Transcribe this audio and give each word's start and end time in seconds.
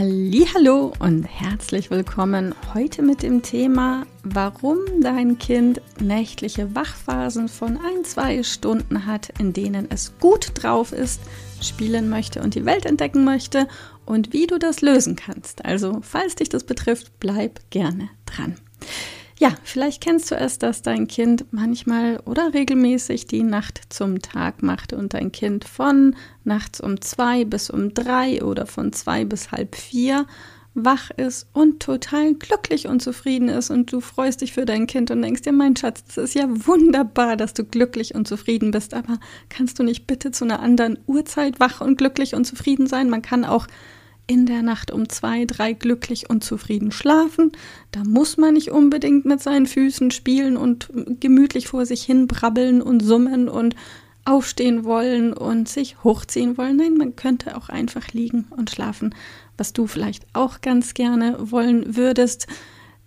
Hallo 0.00 0.94
und 0.98 1.24
herzlich 1.24 1.90
willkommen 1.90 2.54
heute 2.72 3.02
mit 3.02 3.22
dem 3.22 3.42
Thema, 3.42 4.06
warum 4.22 4.78
dein 5.02 5.36
Kind 5.36 5.82
nächtliche 6.00 6.74
Wachphasen 6.74 7.50
von 7.50 7.76
ein, 7.76 8.02
zwei 8.04 8.42
Stunden 8.42 9.04
hat, 9.04 9.28
in 9.38 9.52
denen 9.52 9.90
es 9.90 10.18
gut 10.18 10.52
drauf 10.54 10.92
ist, 10.92 11.20
spielen 11.60 12.08
möchte 12.08 12.40
und 12.40 12.54
die 12.54 12.64
Welt 12.64 12.86
entdecken 12.86 13.24
möchte 13.24 13.68
und 14.06 14.32
wie 14.32 14.46
du 14.46 14.58
das 14.58 14.80
lösen 14.80 15.16
kannst. 15.16 15.66
Also, 15.66 15.98
falls 16.00 16.34
dich 16.34 16.48
das 16.48 16.64
betrifft, 16.64 17.20
bleib 17.20 17.60
gerne 17.68 18.08
dran. 18.24 18.54
Ja, 19.40 19.54
vielleicht 19.62 20.02
kennst 20.02 20.30
du 20.30 20.34
es, 20.34 20.58
dass 20.58 20.82
dein 20.82 21.08
Kind 21.08 21.46
manchmal 21.50 22.20
oder 22.26 22.52
regelmäßig 22.52 23.26
die 23.26 23.42
Nacht 23.42 23.80
zum 23.88 24.20
Tag 24.20 24.62
macht 24.62 24.92
und 24.92 25.14
dein 25.14 25.32
Kind 25.32 25.64
von 25.64 26.14
nachts 26.44 26.78
um 26.78 27.00
zwei 27.00 27.46
bis 27.46 27.70
um 27.70 27.94
drei 27.94 28.44
oder 28.44 28.66
von 28.66 28.92
zwei 28.92 29.24
bis 29.24 29.50
halb 29.50 29.76
vier 29.76 30.26
wach 30.74 31.10
ist 31.16 31.48
und 31.54 31.80
total 31.80 32.34
glücklich 32.34 32.86
und 32.86 33.00
zufrieden 33.00 33.48
ist 33.48 33.70
und 33.70 33.90
du 33.90 34.02
freust 34.02 34.42
dich 34.42 34.52
für 34.52 34.66
dein 34.66 34.86
Kind 34.86 35.10
und 35.10 35.22
denkst 35.22 35.40
dir, 35.40 35.52
mein 35.52 35.74
Schatz, 35.74 36.04
das 36.04 36.18
ist 36.18 36.34
ja 36.34 36.44
wunderbar, 36.46 37.38
dass 37.38 37.54
du 37.54 37.64
glücklich 37.64 38.14
und 38.14 38.28
zufrieden 38.28 38.72
bist, 38.72 38.92
aber 38.92 39.18
kannst 39.48 39.78
du 39.78 39.84
nicht 39.84 40.06
bitte 40.06 40.32
zu 40.32 40.44
einer 40.44 40.60
anderen 40.60 40.98
Uhrzeit 41.06 41.60
wach 41.60 41.80
und 41.80 41.96
glücklich 41.96 42.34
und 42.34 42.44
zufrieden 42.44 42.86
sein? 42.86 43.08
Man 43.08 43.22
kann 43.22 43.46
auch 43.46 43.66
in 44.30 44.46
der 44.46 44.62
Nacht 44.62 44.92
um 44.92 45.08
zwei, 45.08 45.44
drei 45.44 45.72
glücklich 45.72 46.30
und 46.30 46.44
zufrieden 46.44 46.92
schlafen. 46.92 47.50
Da 47.90 48.04
muss 48.04 48.36
man 48.36 48.54
nicht 48.54 48.70
unbedingt 48.70 49.24
mit 49.24 49.42
seinen 49.42 49.66
Füßen 49.66 50.12
spielen 50.12 50.56
und 50.56 50.88
gemütlich 51.18 51.66
vor 51.66 51.84
sich 51.84 52.04
hin 52.04 52.28
brabbeln 52.28 52.80
und 52.80 53.00
summen 53.00 53.48
und 53.48 53.74
aufstehen 54.24 54.84
wollen 54.84 55.32
und 55.32 55.68
sich 55.68 56.04
hochziehen 56.04 56.56
wollen. 56.56 56.76
Nein, 56.76 56.96
man 56.96 57.16
könnte 57.16 57.56
auch 57.56 57.70
einfach 57.70 58.12
liegen 58.12 58.46
und 58.50 58.70
schlafen, 58.70 59.16
was 59.56 59.72
du 59.72 59.88
vielleicht 59.88 60.24
auch 60.32 60.60
ganz 60.60 60.94
gerne 60.94 61.50
wollen 61.50 61.96
würdest. 61.96 62.46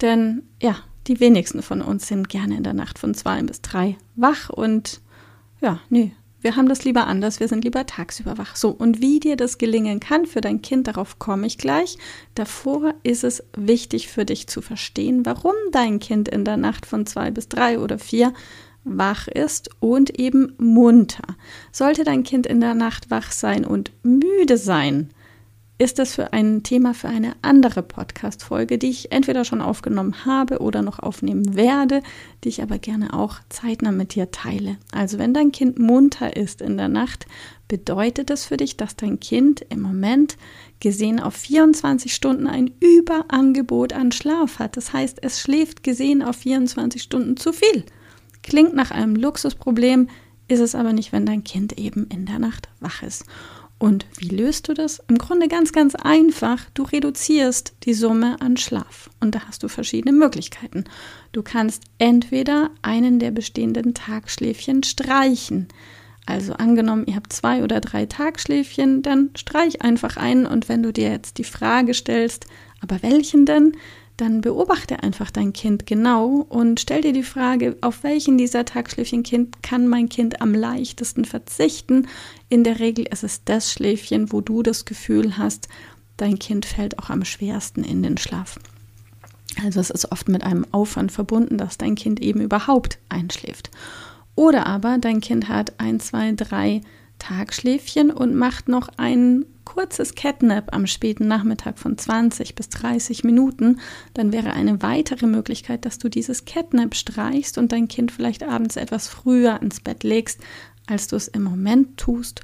Denn 0.00 0.44
ja, 0.62 0.76
die 1.06 1.20
wenigsten 1.20 1.60
von 1.60 1.82
uns 1.82 2.08
sind 2.08 2.30
gerne 2.30 2.56
in 2.56 2.62
der 2.62 2.72
Nacht 2.72 2.98
von 2.98 3.12
zwei 3.12 3.42
bis 3.42 3.60
drei 3.60 3.98
wach 4.16 4.48
und 4.48 5.02
ja, 5.60 5.80
nee, 5.90 6.12
wir 6.40 6.56
haben 6.56 6.68
das 6.68 6.84
lieber 6.84 7.06
anders, 7.06 7.40
wir 7.40 7.48
sind 7.48 7.64
lieber 7.64 7.86
tagsüber 7.86 8.38
wach. 8.38 8.56
So, 8.56 8.70
und 8.70 9.00
wie 9.00 9.20
dir 9.20 9.36
das 9.36 9.58
gelingen 9.58 10.00
kann 10.00 10.26
für 10.26 10.40
dein 10.40 10.62
Kind, 10.62 10.88
darauf 10.88 11.18
komme 11.18 11.46
ich 11.46 11.58
gleich. 11.58 11.98
Davor 12.34 12.94
ist 13.02 13.24
es 13.24 13.44
wichtig 13.56 14.08
für 14.08 14.24
dich 14.24 14.46
zu 14.46 14.62
verstehen, 14.62 15.26
warum 15.26 15.54
dein 15.72 15.98
Kind 15.98 16.28
in 16.28 16.44
der 16.44 16.56
Nacht 16.56 16.86
von 16.86 17.06
zwei 17.06 17.30
bis 17.30 17.48
drei 17.48 17.78
oder 17.78 17.98
vier 17.98 18.32
wach 18.84 19.28
ist 19.28 19.70
und 19.80 20.18
eben 20.18 20.54
munter. 20.58 21.36
Sollte 21.72 22.04
dein 22.04 22.22
Kind 22.22 22.46
in 22.46 22.60
der 22.60 22.74
Nacht 22.74 23.10
wach 23.10 23.30
sein 23.30 23.64
und 23.64 23.92
müde 24.02 24.56
sein, 24.56 25.10
ist 25.80 25.98
das 25.98 26.14
für 26.14 26.34
ein 26.34 26.62
Thema 26.62 26.92
für 26.92 27.08
eine 27.08 27.36
andere 27.40 27.82
Podcast-Folge, 27.82 28.76
die 28.76 28.90
ich 28.90 29.12
entweder 29.12 29.46
schon 29.46 29.62
aufgenommen 29.62 30.26
habe 30.26 30.58
oder 30.58 30.82
noch 30.82 30.98
aufnehmen 30.98 31.56
werde, 31.56 32.02
die 32.44 32.50
ich 32.50 32.62
aber 32.62 32.78
gerne 32.78 33.14
auch 33.14 33.36
zeitnah 33.48 33.90
mit 33.90 34.14
dir 34.14 34.30
teile. 34.30 34.76
Also 34.92 35.18
wenn 35.18 35.32
dein 35.32 35.52
Kind 35.52 35.78
munter 35.78 36.36
ist 36.36 36.60
in 36.60 36.76
der 36.76 36.88
Nacht, 36.88 37.24
bedeutet 37.66 38.28
das 38.28 38.44
für 38.44 38.58
dich, 38.58 38.76
dass 38.76 38.94
dein 38.94 39.20
Kind 39.20 39.64
im 39.70 39.80
Moment 39.80 40.36
gesehen 40.80 41.18
auf 41.18 41.34
24 41.34 42.14
Stunden 42.14 42.46
ein 42.46 42.72
Überangebot 42.80 43.94
an 43.94 44.12
Schlaf 44.12 44.58
hat. 44.58 44.76
Das 44.76 44.92
heißt, 44.92 45.20
es 45.22 45.40
schläft 45.40 45.82
gesehen 45.82 46.22
auf 46.22 46.36
24 46.36 47.00
Stunden 47.00 47.38
zu 47.38 47.54
viel. 47.54 47.86
Klingt 48.42 48.74
nach 48.74 48.90
einem 48.90 49.16
Luxusproblem, 49.16 50.10
ist 50.46 50.60
es 50.60 50.74
aber 50.74 50.92
nicht, 50.92 51.12
wenn 51.12 51.24
dein 51.24 51.42
Kind 51.42 51.78
eben 51.78 52.06
in 52.08 52.26
der 52.26 52.38
Nacht 52.38 52.68
wach 52.80 53.02
ist. 53.02 53.24
Und 53.80 54.04
wie 54.18 54.28
löst 54.28 54.68
du 54.68 54.74
das? 54.74 55.02
Im 55.08 55.16
Grunde 55.16 55.48
ganz, 55.48 55.72
ganz 55.72 55.94
einfach. 55.94 56.66
Du 56.74 56.82
reduzierst 56.82 57.72
die 57.84 57.94
Summe 57.94 58.38
an 58.42 58.58
Schlaf. 58.58 59.08
Und 59.20 59.34
da 59.34 59.40
hast 59.48 59.62
du 59.62 59.68
verschiedene 59.68 60.12
Möglichkeiten. 60.12 60.84
Du 61.32 61.42
kannst 61.42 61.84
entweder 61.96 62.70
einen 62.82 63.18
der 63.18 63.30
bestehenden 63.30 63.94
Tagschläfchen 63.94 64.82
streichen. 64.82 65.68
Also 66.26 66.52
angenommen, 66.52 67.06
ihr 67.06 67.16
habt 67.16 67.32
zwei 67.32 67.64
oder 67.64 67.80
drei 67.80 68.04
Tagschläfchen, 68.04 69.00
dann 69.00 69.30
streich 69.34 69.80
einfach 69.80 70.18
einen. 70.18 70.44
Und 70.44 70.68
wenn 70.68 70.82
du 70.82 70.92
dir 70.92 71.10
jetzt 71.10 71.38
die 71.38 71.44
Frage 71.44 71.94
stellst, 71.94 72.44
aber 72.82 73.02
welchen 73.02 73.46
denn? 73.46 73.72
Dann 74.20 74.42
beobachte 74.42 75.02
einfach 75.02 75.30
dein 75.30 75.52
Kind 75.52 75.86
genau 75.86 76.46
und 76.48 76.80
stell 76.80 77.00
dir 77.00 77.12
die 77.12 77.22
Frage, 77.22 77.76
auf 77.80 78.02
welchen 78.02 78.36
dieser 78.36 78.64
Tagschläfchen 78.64 79.22
Kind 79.22 79.62
kann 79.62 79.88
mein 79.88 80.08
Kind 80.08 80.42
am 80.42 80.54
leichtesten 80.54 81.24
verzichten. 81.24 82.06
In 82.48 82.62
der 82.62 82.80
Regel 82.80 83.06
ist 83.10 83.24
es 83.24 83.44
das 83.44 83.72
Schläfchen, 83.72 84.32
wo 84.32 84.40
du 84.40 84.62
das 84.62 84.84
Gefühl 84.84 85.38
hast, 85.38 85.68
dein 86.16 86.38
Kind 86.38 86.66
fällt 86.66 86.98
auch 86.98 87.08
am 87.08 87.24
schwersten 87.24 87.82
in 87.82 88.02
den 88.02 88.18
Schlaf. 88.18 88.58
Also 89.64 89.80
es 89.80 89.90
ist 89.90 90.12
oft 90.12 90.28
mit 90.28 90.44
einem 90.44 90.66
Aufwand 90.70 91.12
verbunden, 91.12 91.56
dass 91.56 91.78
dein 91.78 91.94
Kind 91.94 92.20
eben 92.20 92.40
überhaupt 92.40 92.98
einschläft. 93.08 93.70
Oder 94.34 94.66
aber 94.66 94.98
dein 94.98 95.20
Kind 95.20 95.48
hat 95.48 95.80
ein, 95.80 95.98
zwei, 95.98 96.32
drei 96.32 96.82
Tagschläfchen 97.18 98.10
und 98.10 98.34
macht 98.34 98.68
noch 98.68 98.88
ein 98.96 99.44
kurzes 99.74 100.16
Catnap 100.16 100.74
am 100.74 100.88
späten 100.88 101.28
Nachmittag 101.28 101.78
von 101.78 101.96
20 101.96 102.56
bis 102.56 102.70
30 102.70 103.22
Minuten, 103.22 103.78
dann 104.14 104.32
wäre 104.32 104.52
eine 104.52 104.82
weitere 104.82 105.28
Möglichkeit, 105.28 105.84
dass 105.84 105.98
du 105.98 106.08
dieses 106.08 106.44
Catnap 106.44 106.96
streichst 106.96 107.56
und 107.56 107.70
dein 107.70 107.86
Kind 107.86 108.10
vielleicht 108.10 108.42
abends 108.42 108.74
etwas 108.74 109.06
früher 109.06 109.62
ins 109.62 109.78
Bett 109.78 110.02
legst, 110.02 110.40
als 110.88 111.06
du 111.06 111.14
es 111.14 111.28
im 111.28 111.44
Moment 111.44 111.98
tust. 111.98 112.40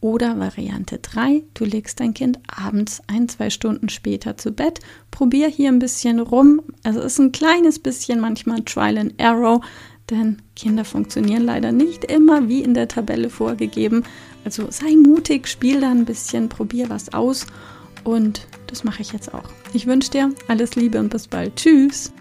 Oder 0.00 0.38
Variante 0.38 0.96
3, 0.96 1.42
du 1.52 1.66
legst 1.66 2.00
dein 2.00 2.14
Kind 2.14 2.38
abends 2.46 3.02
ein, 3.08 3.28
zwei 3.28 3.50
Stunden 3.50 3.90
später 3.90 4.38
zu 4.38 4.50
Bett. 4.50 4.80
Probier 5.10 5.48
hier 5.48 5.68
ein 5.68 5.80
bisschen 5.80 6.18
rum. 6.18 6.62
Also 6.82 7.00
es 7.00 7.12
ist 7.12 7.18
ein 7.18 7.32
kleines 7.32 7.78
bisschen 7.78 8.20
manchmal 8.20 8.62
Trial 8.62 8.96
and 8.96 9.12
Error, 9.18 9.60
denn 10.08 10.40
Kinder 10.56 10.86
funktionieren 10.86 11.42
leider 11.42 11.72
nicht 11.72 12.06
immer 12.06 12.48
wie 12.48 12.62
in 12.62 12.72
der 12.72 12.88
Tabelle 12.88 13.28
vorgegeben. 13.28 14.04
Also 14.44 14.70
sei 14.70 14.96
mutig, 14.96 15.48
spiel 15.48 15.80
da 15.80 15.90
ein 15.90 16.04
bisschen, 16.04 16.48
probier 16.48 16.88
was 16.88 17.12
aus 17.12 17.46
und 18.04 18.46
das 18.66 18.84
mache 18.84 19.02
ich 19.02 19.12
jetzt 19.12 19.34
auch. 19.34 19.48
Ich 19.72 19.86
wünsche 19.86 20.10
dir 20.10 20.34
alles 20.48 20.74
Liebe 20.76 20.98
und 20.98 21.10
bis 21.10 21.26
bald. 21.26 21.56
Tschüss. 21.56 22.12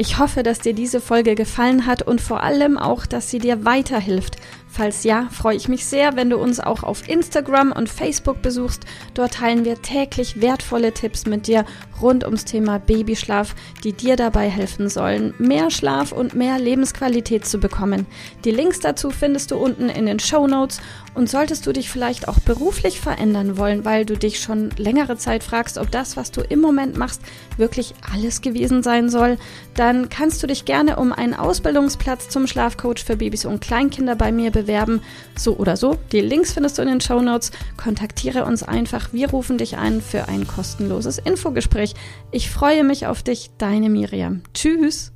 Ich 0.00 0.18
hoffe, 0.18 0.42
dass 0.42 0.60
dir 0.60 0.72
diese 0.72 0.98
Folge 0.98 1.34
gefallen 1.34 1.84
hat 1.84 2.00
und 2.00 2.22
vor 2.22 2.42
allem 2.42 2.78
auch, 2.78 3.04
dass 3.04 3.28
sie 3.28 3.38
dir 3.38 3.66
weiterhilft. 3.66 4.38
Falls 4.72 5.02
ja, 5.02 5.28
freue 5.32 5.56
ich 5.56 5.68
mich 5.68 5.84
sehr, 5.84 6.14
wenn 6.14 6.30
du 6.30 6.38
uns 6.38 6.60
auch 6.60 6.84
auf 6.84 7.08
Instagram 7.08 7.72
und 7.72 7.88
Facebook 7.88 8.40
besuchst. 8.40 8.84
Dort 9.14 9.34
teilen 9.34 9.64
wir 9.64 9.82
täglich 9.82 10.40
wertvolle 10.40 10.94
Tipps 10.94 11.26
mit 11.26 11.48
dir 11.48 11.66
rund 12.00 12.24
ums 12.24 12.44
Thema 12.44 12.78
Babyschlaf, 12.78 13.54
die 13.82 13.92
dir 13.92 14.14
dabei 14.14 14.48
helfen 14.48 14.88
sollen, 14.88 15.34
mehr 15.38 15.70
Schlaf 15.70 16.12
und 16.12 16.34
mehr 16.34 16.58
Lebensqualität 16.58 17.44
zu 17.44 17.58
bekommen. 17.58 18.06
Die 18.44 18.52
Links 18.52 18.78
dazu 18.78 19.10
findest 19.10 19.50
du 19.50 19.56
unten 19.56 19.88
in 19.88 20.06
den 20.06 20.20
Show 20.20 20.46
Notes. 20.46 20.80
Und 21.12 21.28
solltest 21.28 21.66
du 21.66 21.72
dich 21.72 21.90
vielleicht 21.90 22.28
auch 22.28 22.38
beruflich 22.38 23.00
verändern 23.00 23.58
wollen, 23.58 23.84
weil 23.84 24.06
du 24.06 24.16
dich 24.16 24.38
schon 24.38 24.70
längere 24.76 25.16
Zeit 25.16 25.42
fragst, 25.42 25.76
ob 25.76 25.90
das, 25.90 26.16
was 26.16 26.30
du 26.30 26.40
im 26.40 26.60
Moment 26.60 26.96
machst, 26.96 27.20
wirklich 27.56 27.94
alles 28.14 28.42
gewesen 28.42 28.84
sein 28.84 29.08
soll, 29.10 29.36
dann 29.74 29.89
kannst 30.08 30.42
du 30.42 30.46
dich 30.46 30.64
gerne 30.64 30.96
um 30.96 31.12
einen 31.12 31.34
Ausbildungsplatz 31.34 32.28
zum 32.28 32.46
Schlafcoach 32.46 33.04
für 33.04 33.16
Babys 33.16 33.44
und 33.44 33.60
Kleinkinder 33.60 34.16
bei 34.16 34.32
mir 34.32 34.50
bewerben. 34.50 35.02
So 35.36 35.56
oder 35.56 35.76
so. 35.76 35.98
Die 36.12 36.20
Links 36.20 36.52
findest 36.52 36.78
du 36.78 36.82
in 36.82 36.88
den 36.88 37.00
Show 37.00 37.20
Notes. 37.20 37.50
Kontaktiere 37.76 38.44
uns 38.44 38.62
einfach. 38.62 39.12
Wir 39.12 39.30
rufen 39.30 39.58
dich 39.58 39.76
ein 39.76 40.00
für 40.00 40.28
ein 40.28 40.46
kostenloses 40.46 41.18
Infogespräch. 41.18 41.94
Ich 42.30 42.50
freue 42.50 42.84
mich 42.84 43.06
auf 43.06 43.22
dich, 43.22 43.50
deine 43.58 43.90
Miriam. 43.90 44.42
Tschüss. 44.54 45.12